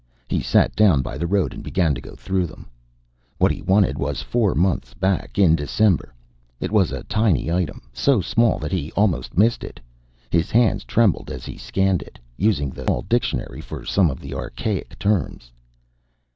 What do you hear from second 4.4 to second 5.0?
months